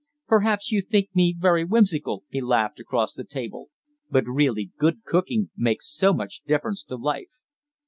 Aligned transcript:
"Perhaps 0.25 0.71
you 0.71 0.81
think 0.81 1.09
me 1.13 1.35
very 1.37 1.63
whimsical," 1.63 2.23
he 2.29 2.41
laughed 2.41 2.79
across 2.79 3.13
the 3.13 3.23
table, 3.23 3.69
"but 4.09 4.23
really, 4.25 4.71
good 4.79 5.03
cooking 5.03 5.51
makes 5.55 5.87
so 5.95 6.11
much 6.11 6.41
difference 6.41 6.83
to 6.85 6.95
life." 6.95 7.29